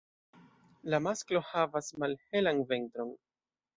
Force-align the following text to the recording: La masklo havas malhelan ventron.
La 0.93 1.01
masklo 1.07 1.43
havas 1.49 1.91
malhelan 2.05 2.67
ventron. 2.73 3.17